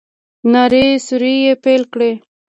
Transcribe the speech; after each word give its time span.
نارې 0.53 0.85
سورې 1.07 1.33
يې 1.45 1.53
پيل 1.63 1.81
کړې. 1.93 2.11